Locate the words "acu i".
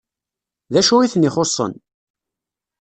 0.79-1.07